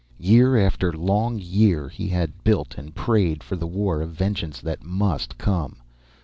[0.17, 4.83] Year after long year, he had built and prayed for the war of vengeance that
[4.83, 5.75] must come.